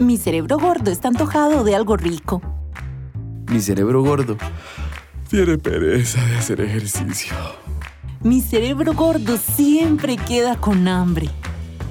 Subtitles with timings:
[0.00, 2.40] Mi cerebro gordo está antojado de algo rico.
[3.50, 4.38] Mi cerebro gordo
[5.28, 7.34] tiene pereza de hacer ejercicio.
[8.22, 11.28] Mi cerebro gordo siempre queda con hambre.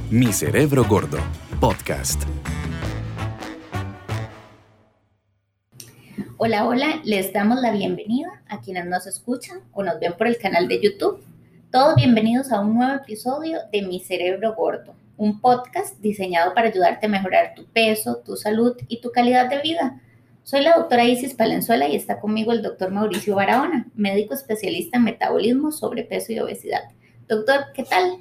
[0.10, 1.20] Mi cerebro gordo,
[1.60, 2.24] podcast.
[6.38, 10.40] Hola, hola, les damos la bienvenida a quienes nos escuchan o nos ven por el
[10.40, 11.24] canal de YouTube.
[11.72, 17.06] Todos bienvenidos a un nuevo episodio de Mi Cerebro Gordo, un podcast diseñado para ayudarte
[17.06, 20.02] a mejorar tu peso, tu salud y tu calidad de vida.
[20.44, 25.04] Soy la doctora Isis Palenzuela y está conmigo el doctor Mauricio Barahona, médico especialista en
[25.04, 26.84] metabolismo, sobrepeso y obesidad.
[27.28, 28.14] Doctor, ¿qué tal?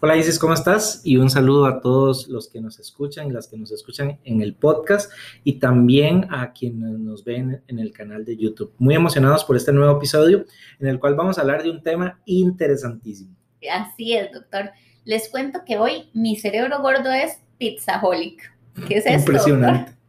[0.00, 1.02] Hola Isis, ¿cómo estás?
[1.04, 4.40] Y un saludo a todos los que nos escuchan y las que nos escuchan en
[4.40, 5.12] el podcast
[5.44, 8.72] y también a quienes nos ven en el canal de YouTube.
[8.78, 10.46] Muy emocionados por este nuevo episodio
[10.80, 13.36] en el cual vamos a hablar de un tema interesantísimo.
[13.70, 14.70] Así es, doctor.
[15.06, 18.52] Les cuento que hoy mi cerebro gordo es pizzaholic.
[18.88, 19.18] ¿Qué es esto?
[19.20, 19.92] Impresionante.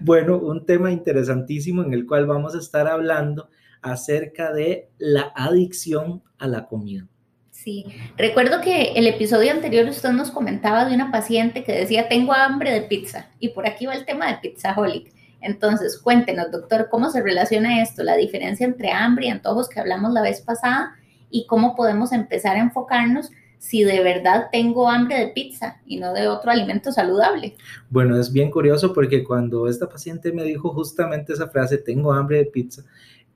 [0.00, 3.48] Bueno, un tema interesantísimo en el cual vamos a estar hablando
[3.82, 7.06] acerca de la adicción a la comida.
[7.52, 7.86] Sí,
[8.16, 12.72] recuerdo que el episodio anterior usted nos comentaba de una paciente que decía, tengo hambre
[12.72, 15.12] de pizza, y por aquí va el tema de pizzaholic.
[15.40, 20.12] Entonces, cuéntenos, doctor, ¿cómo se relaciona esto, la diferencia entre hambre y antojos que hablamos
[20.12, 20.96] la vez pasada,
[21.30, 23.30] y cómo podemos empezar a enfocarnos
[23.64, 27.56] si de verdad tengo hambre de pizza y no de otro alimento saludable.
[27.88, 32.36] Bueno, es bien curioso porque cuando esta paciente me dijo justamente esa frase, tengo hambre
[32.36, 32.84] de pizza,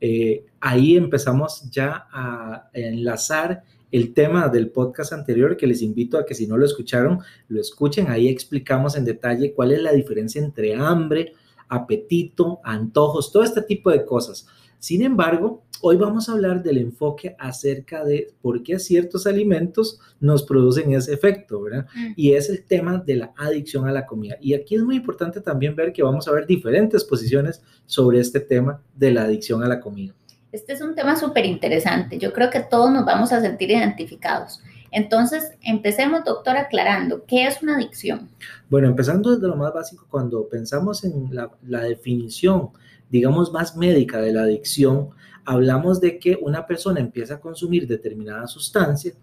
[0.03, 6.27] eh, ahí empezamos ya a enlazar el tema del podcast anterior que les invito a
[6.27, 8.09] que si no lo escucharon, lo escuchen.
[8.09, 11.33] Ahí explicamos en detalle cuál es la diferencia entre hambre,
[11.71, 14.47] apetito, antojos, todo este tipo de cosas.
[14.79, 20.43] Sin embargo, hoy vamos a hablar del enfoque acerca de por qué ciertos alimentos nos
[20.43, 21.87] producen ese efecto, ¿verdad?
[21.95, 22.13] Mm.
[22.17, 24.37] Y es el tema de la adicción a la comida.
[24.41, 28.41] Y aquí es muy importante también ver que vamos a ver diferentes posiciones sobre este
[28.41, 30.15] tema de la adicción a la comida.
[30.51, 32.19] Este es un tema súper interesante.
[32.19, 34.63] Yo creo que todos nos vamos a sentir identificados.
[34.91, 38.31] Entonces, empecemos, doctor, aclarando, ¿qué es una adicción?
[38.71, 42.71] Bueno, empezando desde lo más básico, cuando pensamos en la, la definición
[43.11, 45.11] digamos, más médica de la adicción,
[45.49, 49.15] hablamos de que una persona empieza a consumir determinada sustancia,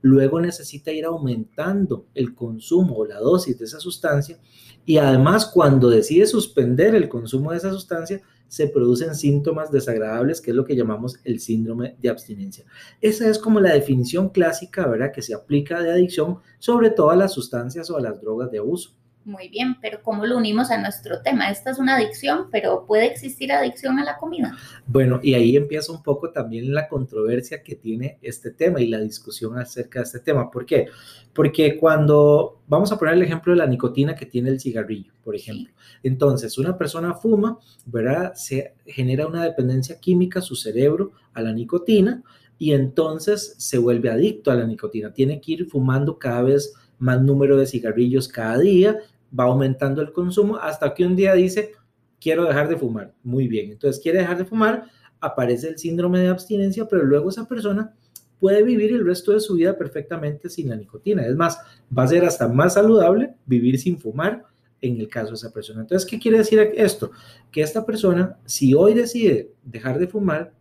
[0.00, 4.38] luego necesita ir aumentando el consumo o la dosis de esa sustancia
[4.86, 10.50] y además cuando decide suspender el consumo de esa sustancia, se producen síntomas desagradables, que
[10.50, 12.64] es lo que llamamos el síndrome de abstinencia.
[13.00, 17.16] Esa es como la definición clásica, ¿verdad?, que se aplica de adicción sobre todo a
[17.16, 18.94] las sustancias o a las drogas de abuso.
[19.24, 21.48] Muy bien, pero ¿cómo lo unimos a nuestro tema?
[21.48, 24.56] Esta es una adicción, pero ¿puede existir adicción a la comida?
[24.86, 28.98] Bueno, y ahí empieza un poco también la controversia que tiene este tema y la
[28.98, 30.50] discusión acerca de este tema.
[30.50, 30.88] ¿Por qué?
[31.32, 35.36] Porque cuando vamos a poner el ejemplo de la nicotina que tiene el cigarrillo, por
[35.36, 35.72] ejemplo.
[36.02, 38.32] Entonces, una persona fuma, ¿verdad?
[38.34, 42.22] Se genera una dependencia química, su cerebro, a la nicotina
[42.58, 45.12] y entonces se vuelve adicto a la nicotina.
[45.12, 48.98] Tiene que ir fumando cada vez más número de cigarrillos cada día
[49.38, 51.72] va aumentando el consumo hasta que un día dice,
[52.20, 53.14] quiero dejar de fumar.
[53.22, 54.84] Muy bien, entonces quiere dejar de fumar,
[55.20, 57.94] aparece el síndrome de abstinencia, pero luego esa persona
[58.38, 61.24] puede vivir el resto de su vida perfectamente sin la nicotina.
[61.24, 61.58] Es más,
[61.96, 64.44] va a ser hasta más saludable vivir sin fumar
[64.80, 65.82] en el caso de esa persona.
[65.82, 67.12] Entonces, ¿qué quiere decir esto?
[67.52, 70.52] Que esta persona, si hoy decide dejar de fumar,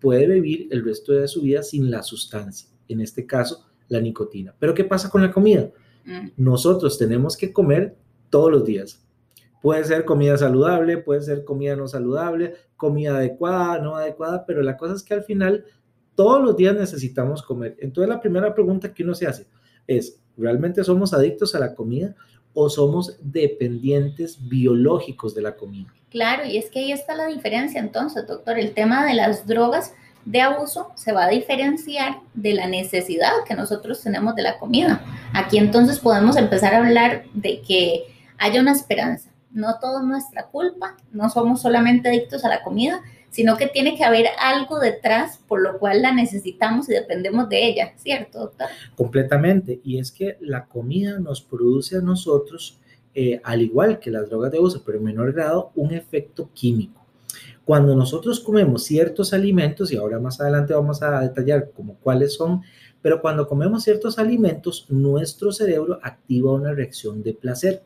[0.00, 4.54] puede vivir el resto de su vida sin la sustancia, en este caso, la nicotina.
[4.58, 5.68] Pero ¿qué pasa con la comida?
[6.04, 6.28] Mm.
[6.36, 7.96] Nosotros tenemos que comer
[8.28, 9.02] todos los días.
[9.62, 14.76] Puede ser comida saludable, puede ser comida no saludable, comida adecuada, no adecuada, pero la
[14.76, 15.64] cosa es que al final
[16.14, 17.76] todos los días necesitamos comer.
[17.80, 19.46] Entonces la primera pregunta que uno se hace
[19.86, 22.14] es, ¿realmente somos adictos a la comida
[22.54, 25.92] o somos dependientes biológicos de la comida?
[26.10, 28.58] Claro, y es que ahí está la diferencia entonces, doctor.
[28.58, 29.94] El tema de las drogas
[30.24, 35.04] de abuso se va a diferenciar de la necesidad que nosotros tenemos de la comida.
[35.32, 38.04] Aquí entonces podemos empezar a hablar de que
[38.38, 39.30] haya una esperanza.
[39.50, 43.96] No todo es nuestra culpa, no somos solamente adictos a la comida, sino que tiene
[43.96, 48.68] que haber algo detrás por lo cual la necesitamos y dependemos de ella, ¿cierto, doctor?
[48.96, 49.80] Completamente.
[49.84, 52.78] Y es que la comida nos produce a nosotros,
[53.14, 56.99] eh, al igual que las drogas de abuso, pero en menor grado, un efecto químico.
[57.70, 62.62] Cuando nosotros comemos ciertos alimentos, y ahora más adelante vamos a detallar como cuáles son,
[63.00, 67.84] pero cuando comemos ciertos alimentos, nuestro cerebro activa una reacción de placer.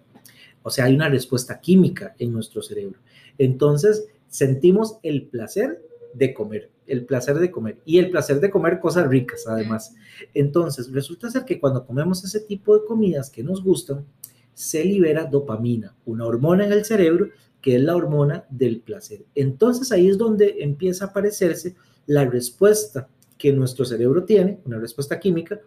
[0.63, 2.99] O sea, hay una respuesta química en nuestro cerebro.
[3.37, 5.83] Entonces, sentimos el placer
[6.15, 9.95] de comer, el placer de comer y el placer de comer cosas ricas además.
[10.33, 14.07] Entonces, resulta ser que cuando comemos ese tipo de comidas que nos gustan,
[14.55, 17.29] se libera dopamina, una hormona en el cerebro
[17.65, 19.25] que es la hormona del placer.
[19.35, 21.75] Entonces ahí es donde empieza a aparecerse
[22.05, 23.09] la respuesta
[23.39, 25.59] que nuestro cerebro tiene, una respuesta química,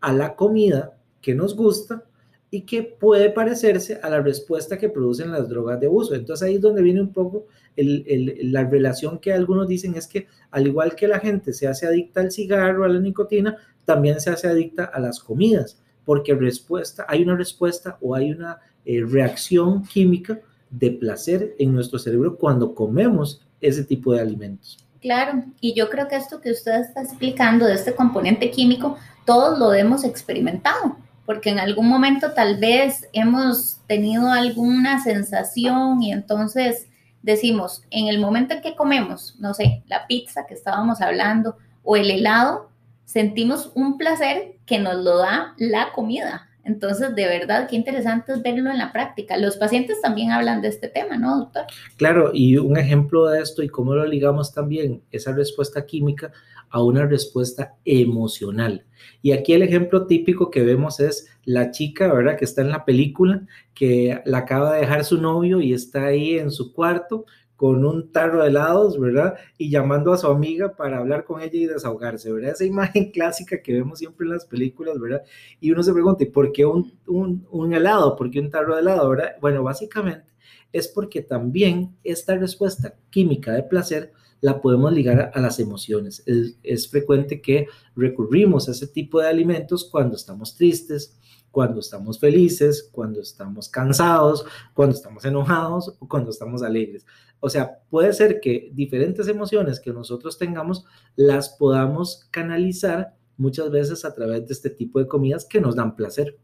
[0.00, 2.02] a la comida que nos gusta
[2.50, 6.14] y que puede parecerse a la respuesta que producen las drogas de uso.
[6.14, 7.44] Entonces ahí es donde viene un poco
[7.76, 12.22] la relación que algunos dicen es que al igual que la gente se hace adicta
[12.22, 17.24] al cigarro, a la nicotina, también se hace adicta a las comidas, porque respuesta, hay
[17.24, 23.40] una respuesta o hay una eh, reacción química de placer en nuestro cerebro cuando comemos
[23.60, 24.78] ese tipo de alimentos.
[25.00, 29.58] Claro, y yo creo que esto que usted está explicando de este componente químico, todos
[29.58, 30.96] lo hemos experimentado
[31.26, 36.86] porque en algún momento tal vez hemos tenido alguna sensación y entonces
[37.22, 41.96] decimos, en el momento en que comemos, no sé, la pizza que estábamos hablando o
[41.96, 42.70] el helado,
[43.04, 46.48] sentimos un placer que nos lo da la comida.
[46.66, 49.36] Entonces, de verdad, qué interesante es verlo en la práctica.
[49.36, 51.62] Los pacientes también hablan de este tema, ¿no, doctor?
[51.96, 56.32] Claro, y un ejemplo de esto y cómo lo ligamos también, esa respuesta química
[56.68, 58.84] a una respuesta emocional.
[59.22, 62.36] Y aquí el ejemplo típico que vemos es la chica, ¿verdad?
[62.36, 66.38] Que está en la película, que la acaba de dejar su novio y está ahí
[66.38, 67.26] en su cuarto
[67.56, 69.34] con un tarro de helados, ¿verdad?
[69.58, 72.52] Y llamando a su amiga para hablar con ella y desahogarse, ¿verdad?
[72.52, 75.22] Esa imagen clásica que vemos siempre en las películas, ¿verdad?
[75.60, 78.14] Y uno se pregunta, ¿por qué un, un, un helado?
[78.16, 79.36] ¿Por qué un tarro de helado, ¿verdad?
[79.40, 80.36] Bueno, básicamente
[80.72, 86.22] es porque también esta respuesta química de placer la podemos ligar a, las emociones.
[86.26, 91.16] Es, frecuente que recurrimos a ese tipo de alimentos cuando estamos tristes,
[91.50, 94.44] cuando estamos felices, cuando estamos cansados,
[94.74, 97.06] cuando estamos enojados o cuando estamos alegres.
[97.40, 100.84] O sea, puede ser que diferentes emociones que nosotros tengamos
[101.14, 105.94] las podamos canalizar muchas veces a través de este tipo de comidas que nos dan
[105.96, 106.36] placer.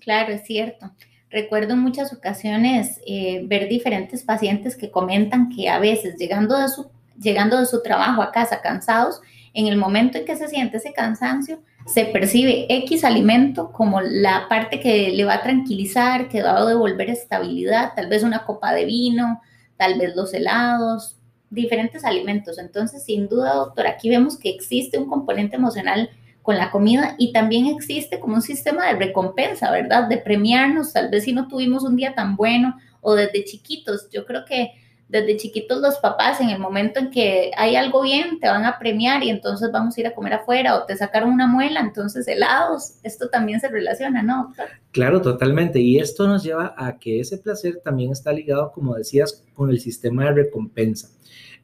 [0.00, 0.92] Claro, es cierto.
[1.30, 6.68] Recuerdo en muchas ocasiones eh, ver diferentes pacientes que comentan que a veces llegando de
[6.68, 9.20] su llegando de su trabajo a casa cansados,
[9.52, 14.46] en el momento en que se siente ese cansancio, se percibe X alimento como la
[14.48, 18.72] parte que le va a tranquilizar, que va a devolver estabilidad, tal vez una copa
[18.72, 19.40] de vino,
[19.76, 21.16] tal vez los helados,
[21.50, 22.58] diferentes alimentos.
[22.58, 26.10] Entonces, sin duda, doctor, aquí vemos que existe un componente emocional
[26.42, 30.08] con la comida y también existe como un sistema de recompensa, ¿verdad?
[30.08, 34.10] De premiarnos, tal vez si no tuvimos un día tan bueno o desde chiquitos.
[34.10, 34.72] Yo creo que
[35.14, 38.80] desde chiquitos los papás, en el momento en que hay algo bien, te van a
[38.80, 42.26] premiar y entonces vamos a ir a comer afuera o te sacaron una muela, entonces
[42.26, 42.94] helados.
[43.04, 44.52] Esto también se relaciona, ¿no?
[44.90, 45.78] Claro, totalmente.
[45.78, 49.78] Y esto nos lleva a que ese placer también está ligado, como decías, con el
[49.78, 51.10] sistema de recompensa.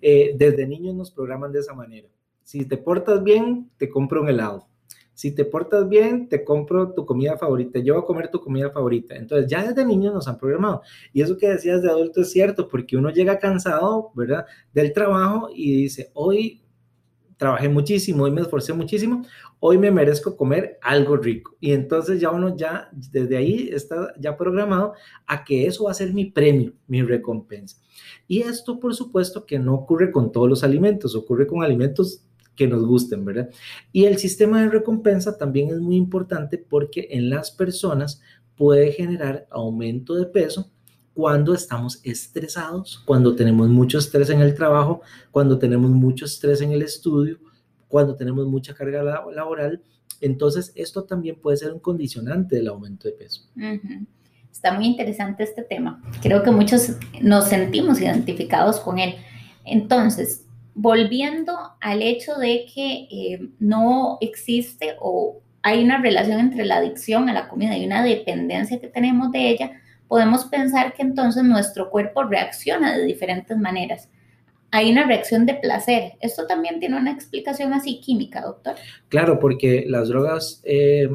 [0.00, 2.06] Eh, desde niños nos programan de esa manera.
[2.44, 4.69] Si te portas bien, te compro un helado
[5.14, 8.70] si te portas bien, te compro tu comida favorita, yo voy a comer tu comida
[8.70, 9.14] favorita.
[9.14, 10.82] Entonces, ya desde niños nos han programado.
[11.12, 14.46] Y eso que decías de adulto es cierto, porque uno llega cansado, ¿verdad?
[14.72, 16.62] Del trabajo y dice, hoy
[17.40, 19.24] trabajé muchísimo, hoy me esforcé muchísimo,
[19.60, 21.56] hoy me merezco comer algo rico.
[21.58, 24.92] Y entonces ya uno ya, desde ahí está ya programado
[25.26, 27.78] a que eso va a ser mi premio, mi recompensa.
[28.28, 32.26] Y esto, por supuesto, que no ocurre con todos los alimentos, ocurre con alimentos
[32.56, 33.50] que nos gusten, ¿verdad?
[33.92, 38.20] Y el sistema de recompensa también es muy importante porque en las personas
[38.56, 40.70] puede generar aumento de peso
[41.14, 46.72] cuando estamos estresados, cuando tenemos mucho estrés en el trabajo, cuando tenemos mucho estrés en
[46.72, 47.38] el estudio,
[47.88, 49.82] cuando tenemos mucha carga laboral.
[50.20, 53.48] Entonces, esto también puede ser un condicionante del aumento de peso.
[54.52, 56.02] Está muy interesante este tema.
[56.22, 59.14] Creo que muchos nos sentimos identificados con él.
[59.64, 66.76] Entonces, volviendo al hecho de que eh, no existe o hay una relación entre la
[66.76, 69.72] adicción a la comida y una dependencia que tenemos de ella,
[70.08, 74.08] podemos pensar que entonces nuestro cuerpo reacciona de diferentes maneras.
[74.72, 76.12] Hay una reacción de placer.
[76.20, 78.76] ¿Esto también tiene una explicación así química, doctor?
[79.08, 81.08] Claro, porque las drogas eh,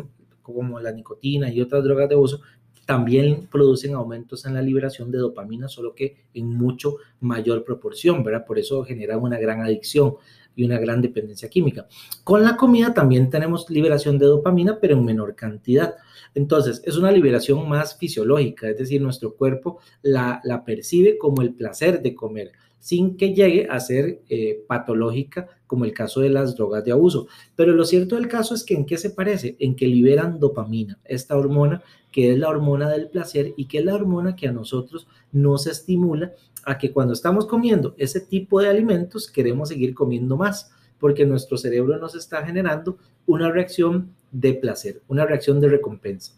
[0.45, 2.41] como la nicotina y otras drogas de uso
[2.85, 8.45] también producen aumentos en la liberación de dopamina, solo que en mucho mayor proporción, ¿verdad?
[8.45, 10.15] Por eso generan una gran adicción
[10.55, 11.87] y una gran dependencia química.
[12.23, 15.95] Con la comida también tenemos liberación de dopamina, pero en menor cantidad.
[16.33, 21.53] Entonces, es una liberación más fisiológica, es decir, nuestro cuerpo la, la percibe como el
[21.53, 22.51] placer de comer
[22.85, 27.25] sin que llegue a ser eh, patológica como el caso de las drogas de abuso.
[27.55, 30.99] Pero lo cierto del caso es que en qué se parece, en que liberan dopamina,
[31.03, 31.81] esta hormona
[32.15, 35.67] que es la hormona del placer y que es la hormona que a nosotros nos
[35.67, 36.31] estimula
[36.63, 41.57] a que cuando estamos comiendo ese tipo de alimentos queremos seguir comiendo más, porque nuestro
[41.57, 46.31] cerebro nos está generando una reacción de placer, una reacción de recompensa.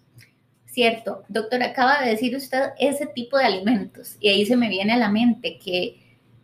[0.66, 4.94] Cierto, doctor, acaba de decir usted ese tipo de alimentos y ahí se me viene
[4.94, 6.02] a la mente que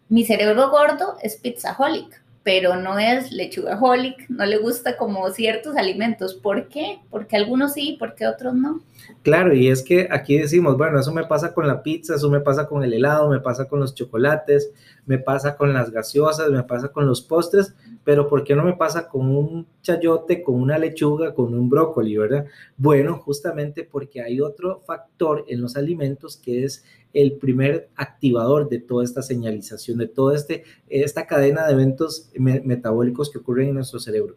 [0.09, 6.33] mi cerebro gordo es pizzaholic pero no es lechugaholic, no le gusta como ciertos alimentos.
[6.33, 6.99] ¿Por qué?
[7.09, 8.81] Porque algunos sí, porque otros no.
[9.21, 12.41] Claro, y es que aquí decimos, bueno, eso me pasa con la pizza, eso me
[12.41, 14.71] pasa con el helado, me pasa con los chocolates,
[15.05, 17.73] me pasa con las gaseosas, me pasa con los postres,
[18.03, 22.17] pero ¿por qué no me pasa con un chayote, con una lechuga, con un brócoli,
[22.17, 22.45] verdad?
[22.75, 28.79] Bueno, justamente porque hay otro factor en los alimentos que es el primer activador de
[28.79, 33.99] toda esta señalización, de toda este, esta cadena de eventos metabólicos que ocurren en nuestro
[33.99, 34.35] cerebro.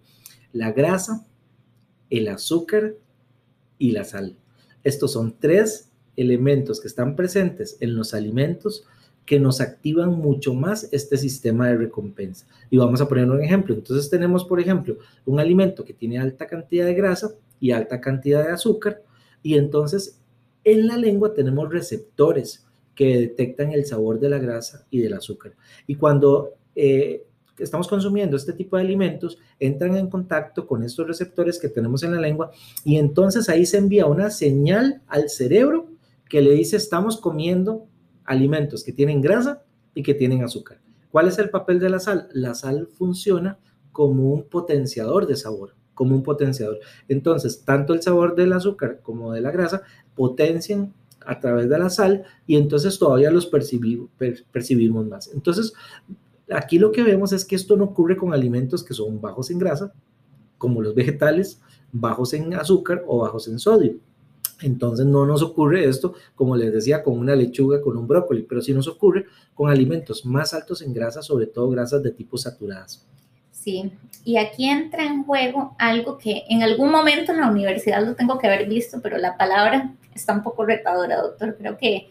[0.52, 1.26] La grasa,
[2.11, 2.95] el azúcar
[3.78, 4.37] y la sal.
[4.85, 8.87] Estos son tres elementos que están presentes en los alimentos
[9.25, 12.47] que nos activan mucho más este sistema de recompensa.
[12.71, 13.75] Y vamos a poner un ejemplo.
[13.75, 18.45] Entonces tenemos, por ejemplo, un alimento que tiene alta cantidad de grasa y alta cantidad
[18.45, 19.02] de azúcar,
[19.42, 20.21] y entonces
[20.62, 22.65] en la lengua tenemos receptores
[22.97, 25.55] que detectan el sabor de la grasa y del azúcar.
[25.87, 27.26] Y cuando eh,
[27.59, 32.15] estamos consumiendo este tipo de alimentos, entran en contacto con estos receptores que tenemos en
[32.15, 32.50] la lengua
[32.85, 35.91] y entonces ahí se envía una señal al cerebro
[36.29, 37.87] que le dice estamos comiendo
[38.25, 39.62] alimentos que tienen grasa
[39.95, 40.81] y que tienen azúcar.
[41.11, 42.29] ¿Cuál es el papel de la sal?
[42.33, 43.59] La sal funciona
[43.93, 46.81] como un potenciador de sabor, como un potenciador.
[47.09, 49.83] Entonces, tanto el sabor del azúcar como de la grasa
[50.15, 50.93] potencian
[51.26, 54.09] a través de la sal y entonces todavía los percibimos,
[54.52, 55.30] percibimos más.
[55.35, 55.73] Entonces,
[56.50, 59.59] aquí lo que vemos es que esto no ocurre con alimentos que son bajos en
[59.59, 59.92] grasa,
[60.59, 61.61] como los vegetales,
[61.92, 63.97] bajos en azúcar o bajos en sodio.
[64.62, 68.62] Entonces no nos ocurre esto, como les decía, con una lechuga, con un brócoli, pero
[68.62, 73.06] sí nos ocurre con alimentos más altos en grasa, sobre todo grasas de tipo saturadas.
[73.50, 73.92] Sí,
[74.25, 78.38] y aquí entra en juego algo que en algún momento en la universidad lo tengo
[78.38, 81.56] que haber visto, pero la palabra está un poco retadora, doctor.
[81.56, 82.11] Creo que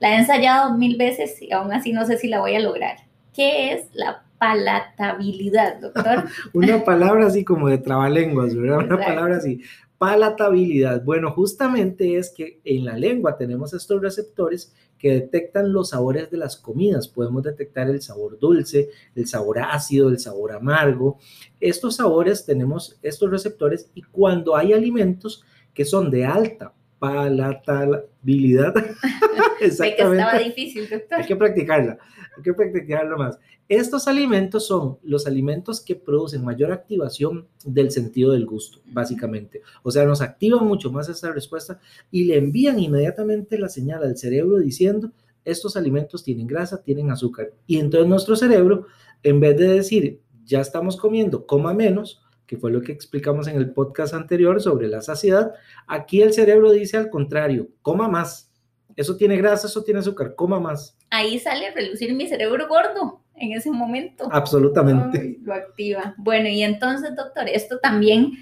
[0.00, 2.96] la he ensayado mil veces y aún así no sé si la voy a lograr.
[3.32, 6.24] ¿Qué es la palatabilidad, doctor?
[6.52, 8.78] Una palabra así como de trabalenguas, ¿verdad?
[8.78, 9.62] Una palabra así
[10.02, 11.04] palatabilidad.
[11.04, 16.38] Bueno, justamente es que en la lengua tenemos estos receptores que detectan los sabores de
[16.38, 17.06] las comidas.
[17.06, 21.18] Podemos detectar el sabor dulce, el sabor ácido, el sabor amargo.
[21.60, 28.72] Estos sabores tenemos estos receptores y cuando hay alimentos que son de alta palatabilidad.
[29.60, 30.18] Exactamente.
[30.18, 31.18] estaba difícil, doctor.
[31.18, 31.98] Hay que practicarla,
[32.36, 33.40] hay que practicarlo más.
[33.68, 39.62] Estos alimentos son los alimentos que producen mayor activación del sentido del gusto, básicamente.
[39.82, 41.80] O sea, nos activan mucho más esta respuesta
[42.10, 45.10] y le envían inmediatamente la señal al cerebro diciendo,
[45.44, 47.50] estos alimentos tienen grasa, tienen azúcar.
[47.66, 48.86] Y entonces nuestro cerebro,
[49.24, 53.56] en vez de decir, ya estamos comiendo, coma menos, que fue lo que explicamos en
[53.56, 55.54] el podcast anterior sobre la saciedad,
[55.86, 58.52] aquí el cerebro dice al contrario, coma más.
[58.94, 60.98] Eso tiene grasa, eso tiene azúcar, coma más.
[61.08, 64.28] Ahí sale a relucir mi cerebro gordo en ese momento.
[64.30, 65.38] Absolutamente.
[65.40, 66.14] lo activa.
[66.18, 68.32] Bueno, y entonces, doctor, esto también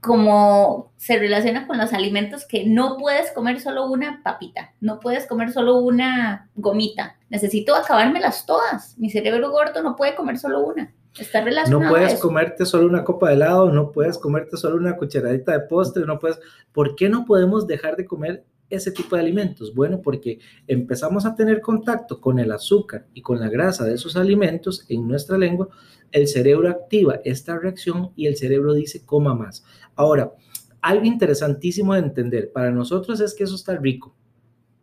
[0.00, 5.28] como se relaciona con los alimentos que no puedes comer solo una papita, no puedes
[5.28, 8.98] comer solo una gomita, necesito acabármelas todas.
[8.98, 10.92] Mi cerebro gordo no puede comer solo una.
[11.18, 11.84] Está relacionado.
[11.84, 15.60] No puedes comerte solo una copa de helado, no puedes comerte solo una cucharadita de
[15.60, 16.40] postre, no puedes.
[16.72, 19.74] ¿Por qué no podemos dejar de comer ese tipo de alimentos?
[19.74, 24.16] Bueno, porque empezamos a tener contacto con el azúcar y con la grasa de esos
[24.16, 25.68] alimentos en nuestra lengua,
[26.10, 29.64] el cerebro activa esta reacción y el cerebro dice coma más.
[29.94, 30.32] Ahora,
[30.80, 34.14] algo interesantísimo de entender para nosotros es que eso está rico,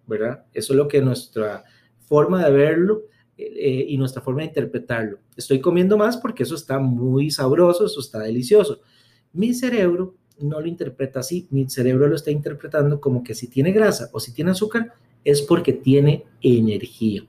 [0.08, 0.46] ¿verdad?
[0.54, 1.64] Eso es lo que nuestra
[2.00, 3.04] forma de verlo
[3.42, 5.20] eh, y nuestra forma de interpretarlo.
[5.36, 8.82] Estoy comiendo más porque eso está muy sabroso, eso está delicioso.
[9.34, 13.72] Mi cerebro no lo interpreta así, mi cerebro lo está interpretando como que si tiene
[13.72, 14.94] grasa o si tiene azúcar
[15.24, 17.24] es porque tiene energía.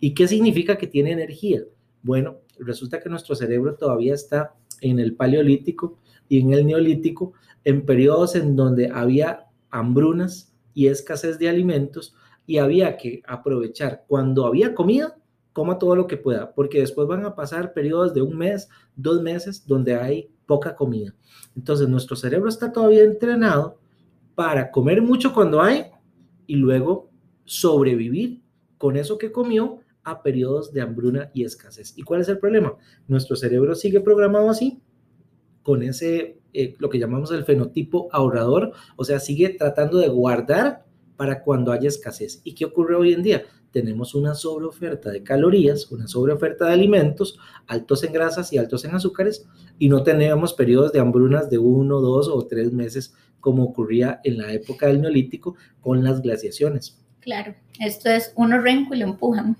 [0.00, 1.62] ¿Y qué significa que tiene energía?
[2.02, 7.32] Bueno, resulta que nuestro cerebro todavía está en el paleolítico y en el neolítico,
[7.64, 12.14] en periodos en donde había hambrunas y escasez de alimentos
[12.46, 15.16] y había que aprovechar cuando había comida
[15.52, 19.22] coma todo lo que pueda, porque después van a pasar periodos de un mes, dos
[19.22, 21.14] meses, donde hay poca comida.
[21.56, 23.78] Entonces, nuestro cerebro está todavía entrenado
[24.34, 25.86] para comer mucho cuando hay
[26.46, 27.10] y luego
[27.44, 28.42] sobrevivir
[28.78, 31.96] con eso que comió a periodos de hambruna y escasez.
[31.96, 32.74] ¿Y cuál es el problema?
[33.06, 34.80] Nuestro cerebro sigue programado así,
[35.62, 40.84] con ese, eh, lo que llamamos el fenotipo ahorrador, o sea, sigue tratando de guardar
[41.22, 42.40] para cuando haya escasez.
[42.42, 43.44] ¿Y qué ocurre hoy en día?
[43.70, 47.38] Tenemos una sobreoferta de calorías, una sobreoferta de alimentos
[47.68, 49.46] altos en grasas y altos en azúcares
[49.78, 54.38] y no tenemos periodos de hambrunas de uno, dos o tres meses como ocurría en
[54.38, 57.00] la época del neolítico con las glaciaciones.
[57.20, 59.56] Claro, esto es uno renco y lo empujan.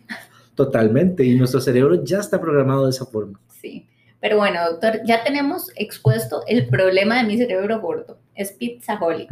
[0.57, 3.41] Totalmente, y nuestro cerebro ya está programado de esa forma.
[3.47, 3.87] Sí,
[4.19, 9.31] pero bueno, doctor, ya tenemos expuesto el problema de mi cerebro gordo, es pizzaholic.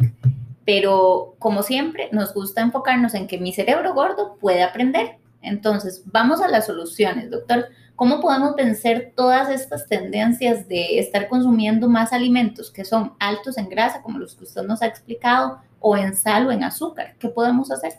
[0.65, 5.17] Pero como siempre, nos gusta enfocarnos en que mi cerebro gordo puede aprender.
[5.41, 7.65] Entonces, vamos a las soluciones, doctor.
[7.95, 13.69] ¿Cómo podemos vencer todas estas tendencias de estar consumiendo más alimentos que son altos en
[13.69, 17.15] grasa, como los que usted nos ha explicado, o en sal o en azúcar?
[17.19, 17.93] ¿Qué podemos hacer?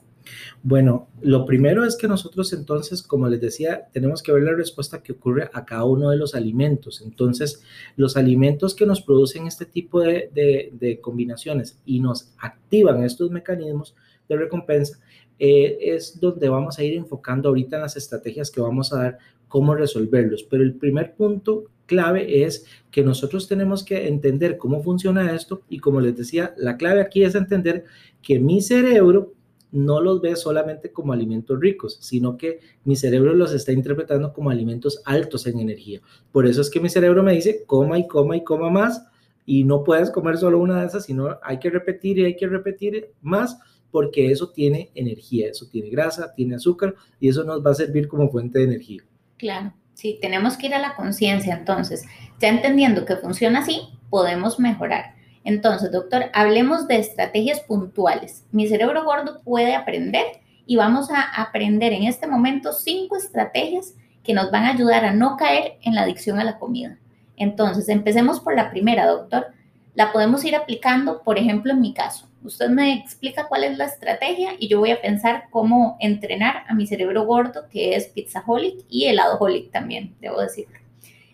[0.63, 5.03] Bueno, lo primero es que nosotros entonces, como les decía, tenemos que ver la respuesta
[5.03, 7.03] que ocurre a cada uno de los alimentos.
[7.03, 7.63] Entonces,
[7.97, 13.95] los alimentos que nos producen este tipo de, combinaciones y nos activan estos mecanismos
[14.29, 14.99] de recompensa,
[15.39, 19.75] eh, es donde vamos a ir enfocando ahorita las estrategias que vamos a dar cómo
[19.75, 20.45] resolverlos.
[20.45, 25.79] Pero el primer punto clave es que nosotros tenemos que entender cómo funciona esto y
[25.79, 27.85] como les decía, la clave aquí es entender
[28.23, 29.35] que mi cerebro
[29.73, 34.51] no los ve solamente como alimentos ricos, sino que mi cerebro los está interpretando como
[34.51, 36.01] alimentos altos en energía.
[36.31, 39.05] Por eso es que mi cerebro me dice, coma y coma y coma más,
[39.45, 42.47] y no puedes comer solo una de esas, sino hay que repetir y hay que
[42.47, 43.59] repetir más,
[43.91, 48.09] porque eso tiene energía, eso tiene grasa, tiene azúcar, y eso nos va a servir
[48.09, 49.03] como fuente de energía.
[49.39, 52.05] Claro, sí, tenemos que ir a la conciencia entonces.
[52.41, 55.15] Ya entendiendo que funciona así, podemos mejorar.
[55.45, 58.45] Entonces, doctor, hablemos de estrategias puntuales.
[58.53, 60.25] Mi cerebro gordo puede aprender
[60.67, 65.13] y vamos a aprender en este momento cinco estrategias que nos van a ayudar a
[65.13, 66.99] no caer en la adicción a la comida.
[67.37, 69.47] Entonces, empecemos por la primera, doctor.
[69.95, 72.29] La podemos ir aplicando, por ejemplo, en mi caso.
[72.45, 76.75] Usted me explica cuál es la estrategia y yo voy a pensar cómo entrenar a
[76.75, 80.79] mi cerebro gordo, que es pizzaholic y heladaholic también, debo decirlo.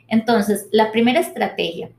[0.08, 1.90] Entonces, la primera estrategia,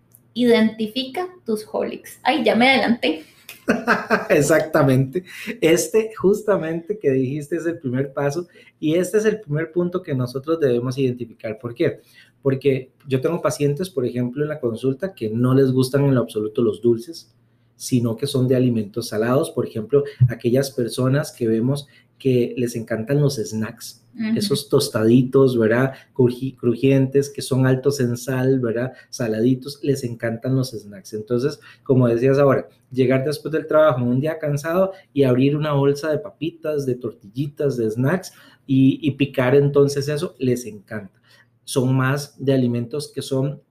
[0.46, 2.20] identifica tus holics.
[2.24, 3.24] Ay, ya me adelanté.
[4.30, 5.24] Exactamente.
[5.62, 8.48] Este justamente que dijiste es el primer paso
[8.80, 11.58] y este es el primer punto que nosotros debemos identificar.
[11.60, 12.00] ¿Por qué?
[12.42, 16.22] Porque yo tengo pacientes, por ejemplo, en la consulta que no les gustan en lo
[16.22, 17.34] absoluto los dulces,
[17.76, 19.52] sino que son de alimentos salados.
[19.52, 21.88] Por ejemplo, aquellas personas que vemos
[22.20, 24.06] que les encantan los snacks,
[24.36, 25.94] esos tostaditos, ¿verdad?
[26.14, 28.92] Crujientes, que son altos en sal, ¿verdad?
[29.10, 31.14] Saladitos, les encantan los snacks.
[31.14, 36.12] Entonces, como decías ahora, llegar después del trabajo un día cansado y abrir una bolsa
[36.12, 38.34] de papitas, de tortillitas, de snacks
[38.68, 41.22] y, y picar entonces eso, les encanta.
[41.64, 43.62] Son más de alimentos que son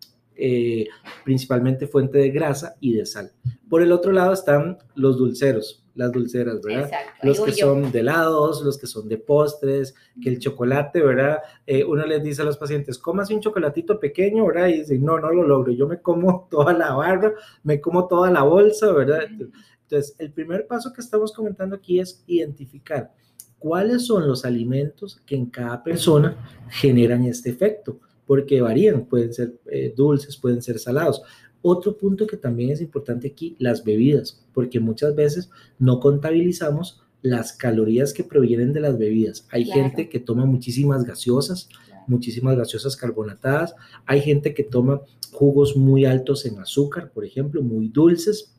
[0.40, 0.86] eh,
[1.24, 3.32] principalmente fuente de grasa y de sal.
[3.68, 6.90] Por el otro lado están los dulceros, las dulceras, ¿verdad?
[7.24, 11.40] Los que son de helados, los que son de postres, que el chocolate, ¿verdad?
[11.66, 14.68] Eh, uno les dice a los pacientes, cómase un chocolatito pequeño, ¿verdad?
[14.68, 17.34] Y dicen, no, no lo logro, yo me como toda la barra,
[17.64, 19.24] me como toda la bolsa, ¿verdad?
[19.28, 23.12] Entonces, el primer paso que estamos comentando aquí es identificar
[23.58, 26.36] cuáles son los alimentos que en cada persona
[26.68, 31.22] generan este efecto porque varían, pueden ser eh, dulces, pueden ser salados.
[31.62, 37.52] Otro punto que también es importante aquí, las bebidas, porque muchas veces no contabilizamos las
[37.52, 39.46] calorías que provienen de las bebidas.
[39.50, 41.68] Hay gente que toma muchísimas gaseosas,
[42.06, 43.74] muchísimas gaseosas carbonatadas,
[44.06, 48.54] hay gente que toma jugos muy altos en azúcar, por ejemplo, muy dulces,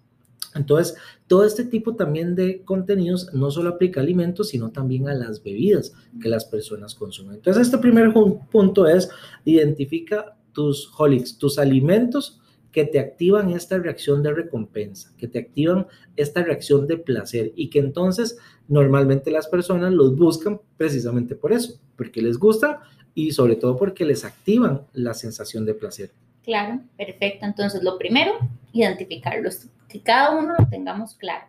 [0.56, 0.96] entonces,
[1.28, 5.44] todo este tipo también de contenidos no solo aplica a alimentos, sino también a las
[5.44, 7.36] bebidas que las personas consumen.
[7.36, 8.14] Entonces, este primer
[8.52, 9.10] punto es
[9.46, 12.39] identifica tus holics, tus alimentos
[12.72, 17.70] que te activan esta reacción de recompensa, que te activan esta reacción de placer y
[17.70, 22.78] que entonces normalmente las personas los buscan precisamente por eso, porque les gustan
[23.16, 26.12] y sobre todo porque les activan la sensación de placer.
[26.44, 27.46] Claro, perfecto.
[27.46, 28.34] Entonces, lo primero,
[28.72, 31.46] identificarlos, que cada uno lo tengamos claro.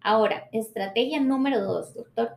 [0.00, 2.30] Ahora, estrategia número dos, doctor.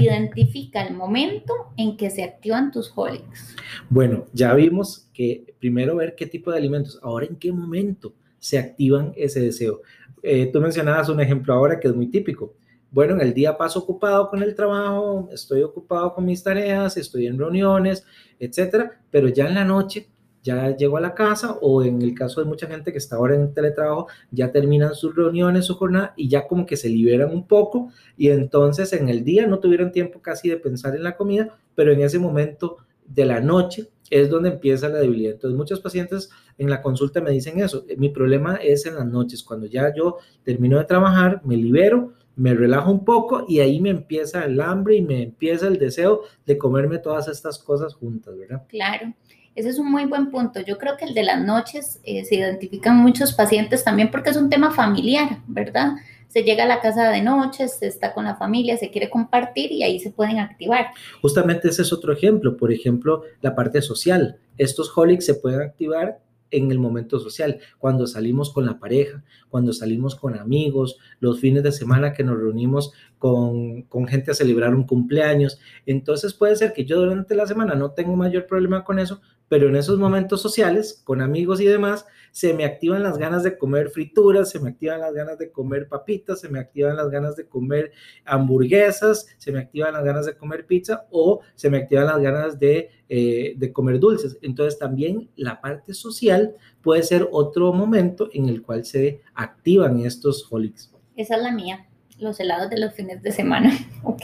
[0.00, 3.56] Identifica el momento en que se activan tus holics.
[3.88, 8.58] Bueno, ya vimos que primero ver qué tipo de alimentos, ahora en qué momento se
[8.58, 9.82] activan ese deseo.
[10.22, 12.54] Eh, tú mencionabas un ejemplo ahora que es muy típico.
[12.90, 17.26] Bueno, en el día paso ocupado con el trabajo, estoy ocupado con mis tareas, estoy
[17.26, 18.04] en reuniones,
[18.38, 20.08] etcétera, pero ya en la noche
[20.42, 23.34] ya llegó a la casa o en el caso de mucha gente que está ahora
[23.34, 27.46] en teletrabajo, ya terminan sus reuniones, su jornada y ya como que se liberan un
[27.46, 31.56] poco y entonces en el día no tuvieron tiempo casi de pensar en la comida,
[31.74, 35.34] pero en ese momento de la noche es donde empieza la debilidad.
[35.34, 39.42] Entonces muchos pacientes en la consulta me dicen eso, mi problema es en las noches,
[39.42, 43.90] cuando ya yo termino de trabajar, me libero, me relajo un poco y ahí me
[43.90, 48.62] empieza el hambre y me empieza el deseo de comerme todas estas cosas juntas, ¿verdad?
[48.68, 49.14] Claro.
[49.54, 50.60] Ese es un muy buen punto.
[50.60, 54.36] Yo creo que el de las noches eh, se identifican muchos pacientes también porque es
[54.36, 55.94] un tema familiar, ¿verdad?
[56.28, 59.72] Se llega a la casa de noche, se está con la familia, se quiere compartir
[59.72, 60.86] y ahí se pueden activar.
[61.20, 62.56] Justamente ese es otro ejemplo.
[62.56, 64.38] Por ejemplo, la parte social.
[64.56, 69.72] Estos holics se pueden activar en el momento social, cuando salimos con la pareja, cuando
[69.72, 74.74] salimos con amigos, los fines de semana que nos reunimos con, con, gente a celebrar
[74.74, 75.60] un cumpleaños.
[75.86, 79.68] Entonces puede ser que yo durante la semana no tengo mayor problema con eso, pero
[79.68, 83.90] en esos momentos sociales, con amigos y demás, se me activan las ganas de comer
[83.90, 87.46] frituras, se me activan las ganas de comer papitas, se me activan las ganas de
[87.46, 87.92] comer
[88.24, 92.58] hamburguesas, se me activan las ganas de comer pizza o se me activan las ganas
[92.58, 94.38] de, eh, de comer dulces.
[94.42, 100.46] Entonces también la parte social puede ser otro momento en el cual se activan estos
[100.50, 100.92] holics.
[101.16, 101.86] Esa es la mía
[102.20, 103.72] los helados de los fines de semana.
[104.04, 104.22] ok,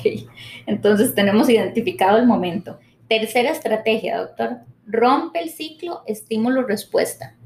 [0.66, 2.78] entonces tenemos identificado el momento.
[3.08, 7.36] Tercera estrategia, doctor, rompe el ciclo estímulo-respuesta.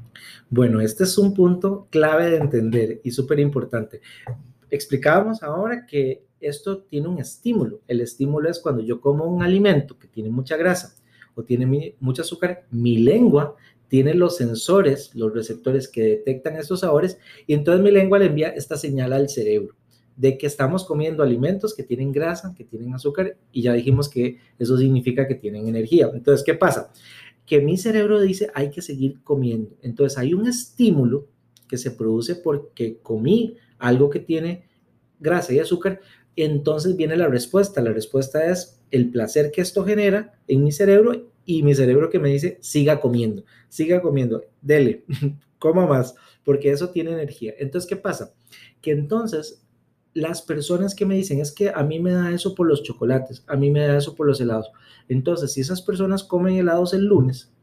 [0.53, 4.01] Bueno, este es un punto clave de entender y súper importante.
[4.69, 7.79] Explicábamos ahora que esto tiene un estímulo.
[7.87, 10.97] El estímulo es cuando yo como un alimento que tiene mucha grasa
[11.35, 13.55] o tiene mucho azúcar, mi lengua
[13.87, 18.49] tiene los sensores, los receptores que detectan estos sabores y entonces mi lengua le envía
[18.49, 19.77] esta señal al cerebro
[20.17, 24.37] de que estamos comiendo alimentos que tienen grasa, que tienen azúcar, y ya dijimos que
[24.59, 26.11] eso significa que tienen energía.
[26.13, 26.91] Entonces, ¿qué pasa?
[27.51, 29.75] Que mi cerebro dice hay que seguir comiendo.
[29.81, 31.27] Entonces, hay un estímulo
[31.67, 34.69] que se produce porque comí algo que tiene
[35.19, 35.99] grasa y azúcar,
[36.37, 37.81] entonces viene la respuesta.
[37.81, 42.19] La respuesta es el placer que esto genera en mi cerebro y mi cerebro que
[42.19, 45.03] me dice siga comiendo, siga comiendo, dele,
[45.59, 47.53] coma más, porque eso tiene energía.
[47.59, 48.33] Entonces, ¿qué pasa?
[48.79, 49.61] Que entonces
[50.13, 53.43] las personas que me dicen es que a mí me da eso por los chocolates,
[53.47, 54.71] a mí me da eso por los helados.
[55.07, 57.53] Entonces, si esas personas comen helados el lunes,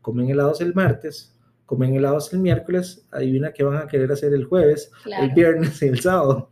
[0.00, 1.36] comen helados el martes,
[1.66, 5.86] comen helados el miércoles, adivina qué van a querer hacer el jueves, el viernes y
[5.86, 6.50] el sábado.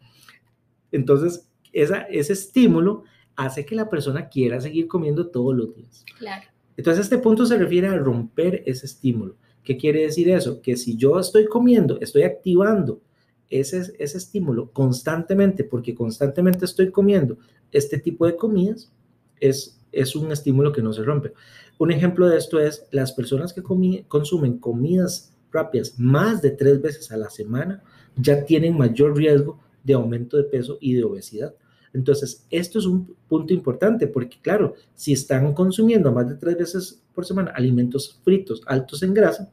[0.93, 3.05] Entonces, esa, ese estímulo
[3.37, 6.05] hace que la persona quiera seguir comiendo todos los días.
[6.19, 6.47] Claro.
[6.77, 9.37] Entonces, este punto se refiere a romper ese estímulo.
[9.65, 10.63] ¿Qué quiere decir eso?
[10.63, 13.01] Que si yo estoy comiendo, estoy activando
[13.51, 17.39] ese, ese estímulo constantemente, porque constantemente estoy comiendo
[17.73, 18.93] este tipo de comidas,
[19.41, 21.33] es, es un estímulo que no se rompe.
[21.79, 27.11] Un ejemplo de esto es las personas que consumen comidas rápidas más de tres veces
[27.11, 27.83] a la semana
[28.17, 31.55] ya tienen mayor riesgo de aumento de peso y de obesidad.
[31.95, 37.03] Entonces, esto es un punto importante porque, claro, si están consumiendo más de tres veces
[37.15, 39.51] por semana alimentos fritos altos en grasa,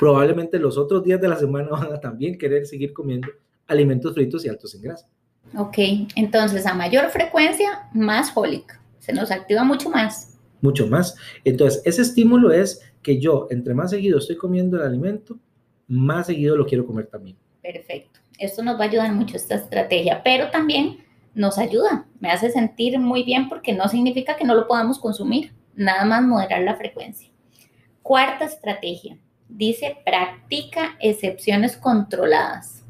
[0.00, 3.28] probablemente los otros días de la semana van a también querer seguir comiendo
[3.68, 5.06] alimentos fritos y altos en grasa.
[5.56, 5.78] Ok,
[6.16, 8.80] entonces a mayor frecuencia, más holic.
[8.98, 10.38] Se nos activa mucho más.
[10.60, 11.16] Mucho más.
[11.44, 15.38] Entonces, ese estímulo es que yo, entre más seguido estoy comiendo el alimento,
[15.86, 17.36] más seguido lo quiero comer también.
[17.62, 18.20] Perfecto.
[18.38, 20.98] Esto nos va a ayudar mucho esta estrategia, pero también
[21.34, 22.06] nos ayuda.
[22.20, 25.52] Me hace sentir muy bien porque no significa que no lo podamos consumir.
[25.74, 27.30] Nada más moderar la frecuencia.
[28.02, 29.18] Cuarta estrategia,
[29.50, 32.84] dice practica excepciones controladas.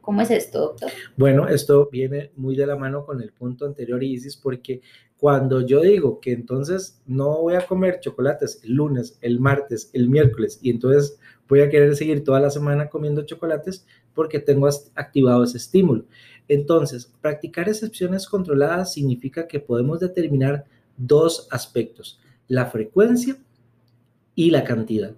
[0.00, 0.90] ¿Cómo es esto, doctor?
[1.16, 4.80] Bueno, esto viene muy de la mano con el punto anterior, Isis, porque
[5.18, 10.08] cuando yo digo que entonces no voy a comer chocolates el lunes, el martes, el
[10.08, 15.44] miércoles, y entonces voy a querer seguir toda la semana comiendo chocolates porque tengo activado
[15.44, 16.06] ese estímulo.
[16.48, 20.64] Entonces, practicar excepciones controladas significa que podemos determinar
[20.96, 23.36] dos aspectos, la frecuencia
[24.34, 25.14] y la cantidad.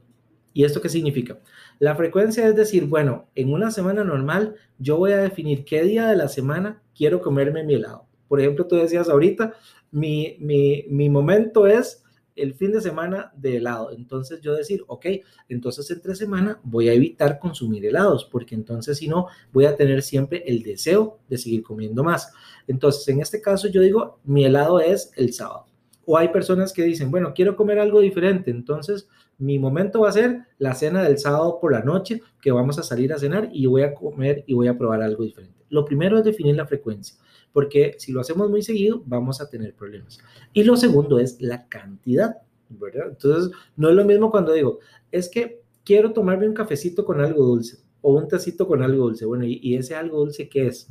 [0.52, 1.38] ¿Y esto qué significa?
[1.78, 6.08] La frecuencia es decir, bueno, en una semana normal yo voy a definir qué día
[6.08, 8.06] de la semana quiero comerme mi helado.
[8.28, 9.54] Por ejemplo, tú decías ahorita,
[9.90, 12.04] mi, mi, mi momento es
[12.36, 13.92] el fin de semana de helado.
[13.92, 15.06] Entonces yo decir, ok,
[15.48, 20.02] entonces entre semana voy a evitar consumir helados, porque entonces si no, voy a tener
[20.02, 22.32] siempre el deseo de seguir comiendo más.
[22.66, 25.66] Entonces, en este caso yo digo, mi helado es el sábado.
[26.06, 29.08] O hay personas que dicen, bueno, quiero comer algo diferente, entonces
[29.40, 32.82] mi momento va a ser la cena del sábado por la noche, que vamos a
[32.82, 35.64] salir a cenar y voy a comer y voy a probar algo diferente.
[35.70, 37.16] Lo primero es definir la frecuencia,
[37.52, 40.18] porque si lo hacemos muy seguido, vamos a tener problemas.
[40.52, 42.36] Y lo segundo es la cantidad,
[42.68, 43.08] ¿verdad?
[43.08, 44.78] Entonces, no es lo mismo cuando digo,
[45.10, 49.24] es que quiero tomarme un cafecito con algo dulce o un tecito con algo dulce.
[49.24, 50.88] Bueno, ¿y, ese algo dulce qué es?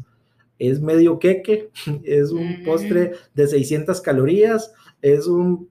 [0.57, 1.69] ¿Es medio queque?
[2.03, 4.73] ¿Es un postre de 600 calorías?
[5.01, 5.69] ¿Es un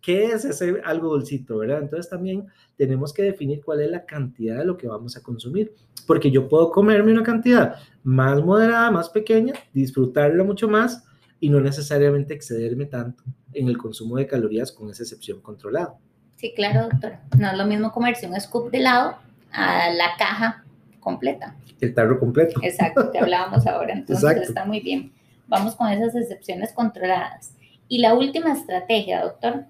[0.00, 1.82] ¿qué es ese algo dulcito, verdad?
[1.82, 5.74] Entonces también tenemos que definir cuál es la cantidad de lo que vamos a consumir,
[6.06, 11.04] porque yo puedo comerme una cantidad más moderada, más pequeña, disfrutarla mucho más
[11.38, 15.96] y no necesariamente excederme tanto en el consumo de calorías con esa excepción controlada.
[16.36, 17.16] Sí, claro, doctor.
[17.38, 19.16] No es lo mismo comerse un scoop de helado
[19.52, 20.64] a la caja
[20.98, 21.56] completa.
[21.80, 22.60] El tarro completo.
[22.62, 23.94] Exacto, que hablábamos ahora.
[23.94, 25.12] Entonces está muy bien.
[25.48, 27.54] Vamos con esas excepciones controladas.
[27.88, 29.64] Y la última estrategia, doctor,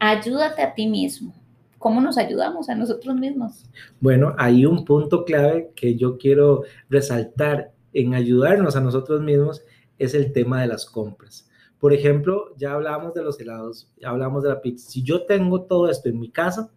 [0.00, 1.32] ayúdate a ti mismo.
[1.78, 3.64] ¿Cómo nos ayudamos a nosotros mismos?
[4.00, 9.62] Bueno, hay un punto clave que yo quiero resaltar en ayudarnos a nosotros mismos
[9.98, 11.48] es el tema de las compras.
[11.78, 14.90] Por ejemplo, ya hablamos de los helados, ya hablamos de la pizza.
[14.90, 16.70] Si yo tengo todo esto en mi casa,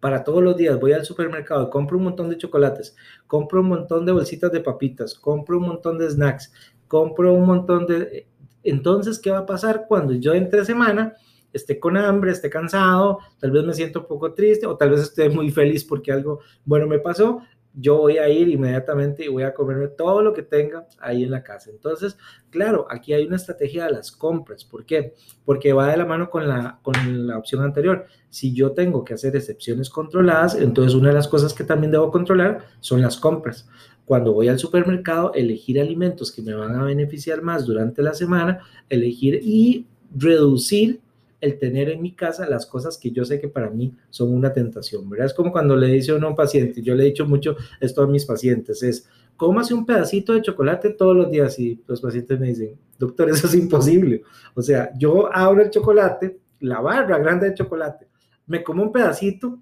[0.00, 4.06] para todos los días voy al supermercado, compro un montón de chocolates, compro un montón
[4.06, 6.52] de bolsitas de papitas, compro un montón de snacks,
[6.88, 8.26] compro un montón de...
[8.62, 11.14] Entonces, ¿qué va a pasar cuando yo entre semana
[11.54, 15.00] esté con hambre, esté cansado, tal vez me siento un poco triste o tal vez
[15.00, 17.40] esté muy feliz porque algo bueno me pasó?
[17.76, 21.30] yo voy a ir inmediatamente y voy a comerme todo lo que tenga ahí en
[21.30, 21.70] la casa.
[21.70, 22.16] Entonces,
[22.50, 24.64] claro, aquí hay una estrategia de las compras.
[24.64, 25.14] ¿Por qué?
[25.44, 28.06] Porque va de la mano con la, con la opción anterior.
[28.30, 32.12] Si yo tengo que hacer excepciones controladas, entonces una de las cosas que también debo
[32.12, 33.68] controlar son las compras.
[34.04, 38.60] Cuando voy al supermercado, elegir alimentos que me van a beneficiar más durante la semana,
[38.88, 41.00] elegir y reducir
[41.44, 44.52] el tener en mi casa las cosas que yo sé que para mí son una
[44.52, 45.26] tentación, ¿verdad?
[45.26, 48.02] Es como cuando le dice uno a un paciente, yo le he dicho mucho esto
[48.02, 52.40] a mis pacientes, es, cómase un pedacito de chocolate todos los días y los pacientes
[52.40, 54.22] me dicen, doctor, eso es imposible.
[54.54, 58.08] O sea, yo abro el chocolate, la barra grande de chocolate,
[58.46, 59.58] me como un pedacito,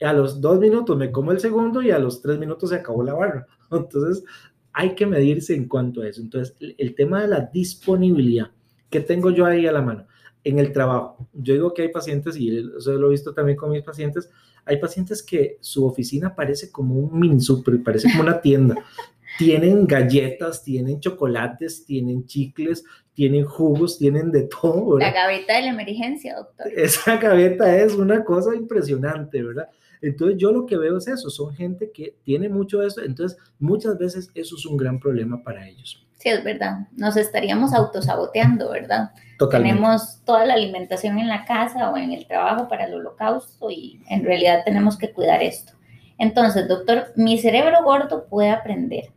[0.00, 3.02] a los dos minutos me como el segundo y a los tres minutos se acabó
[3.02, 3.46] la barra.
[3.70, 4.24] Entonces,
[4.72, 6.22] hay que medirse en cuanto a eso.
[6.22, 8.50] Entonces, el tema de la disponibilidad
[8.88, 10.06] que tengo yo ahí a la mano
[10.44, 11.28] en el trabajo.
[11.32, 14.30] Yo digo que hay pacientes, y eso lo he visto también con mis pacientes,
[14.64, 18.76] hay pacientes que su oficina parece como un mini super, parece como una tienda.
[19.38, 24.98] tienen galletas, tienen chocolates, tienen chicles, tienen jugos, tienen de todo.
[24.98, 26.66] La gaveta de la emergencia, doctor.
[26.74, 29.68] Esa gaveta es una cosa impresionante, ¿verdad?
[30.02, 33.38] Entonces yo lo que veo es eso, son gente que tiene mucho de eso, entonces
[33.58, 36.06] muchas veces eso es un gran problema para ellos.
[36.20, 36.80] Sí, es verdad.
[36.92, 39.10] Nos estaríamos autosaboteando, ¿verdad?
[39.50, 44.02] Tenemos toda la alimentación en la casa o en el trabajo para el holocausto y
[44.06, 45.72] en realidad tenemos que cuidar esto.
[46.18, 49.10] Entonces, doctor, mi cerebro gordo puede aprender.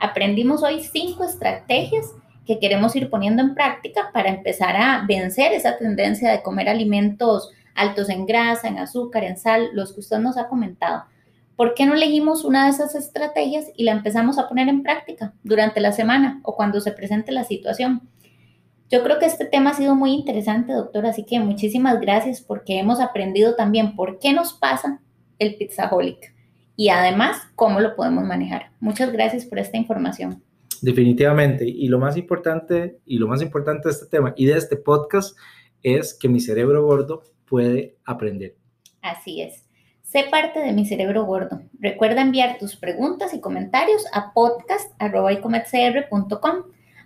[0.00, 2.06] Aprendimos hoy cinco estrategias
[2.44, 7.52] que queremos ir poniendo en práctica para empezar a vencer esa tendencia de comer alimentos
[7.76, 11.04] altos en grasa, en azúcar, en sal, los que usted nos ha comentado.
[11.58, 15.34] ¿Por qué no elegimos una de esas estrategias y la empezamos a poner en práctica
[15.42, 18.08] durante la semana o cuando se presente la situación?
[18.88, 22.78] Yo creo que este tema ha sido muy interesante, doctor, así que muchísimas gracias porque
[22.78, 25.02] hemos aprendido también por qué nos pasa
[25.40, 26.32] el pizzaholic
[26.76, 28.70] y además cómo lo podemos manejar.
[28.78, 30.40] Muchas gracias por esta información.
[30.80, 34.76] Definitivamente, y lo más importante y lo más importante de este tema y de este
[34.76, 35.36] podcast
[35.82, 38.54] es que mi cerebro gordo puede aprender.
[39.02, 39.67] Así es.
[40.08, 41.60] Sé parte de mi cerebro gordo.
[41.78, 46.54] Recuerda enviar tus preguntas y comentarios a podcast.icometcr.com.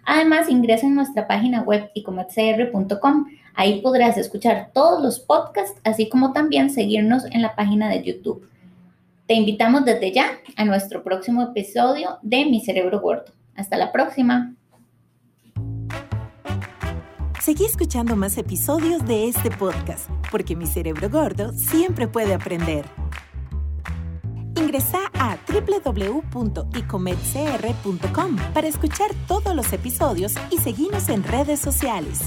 [0.04, 3.26] Además, ingresa en nuestra página web icometcr.com.
[3.54, 8.48] Ahí podrás escuchar todos los podcasts, así como también seguirnos en la página de YouTube.
[9.26, 13.32] Te invitamos desde ya a nuestro próximo episodio de Mi Cerebro Gordo.
[13.56, 14.54] Hasta la próxima.
[17.42, 22.84] Seguí escuchando más episodios de este podcast, porque mi cerebro gordo siempre puede aprender.
[24.54, 32.20] Ingresa a www.icometcr.com para escuchar todos los episodios y seguirnos en redes sociales.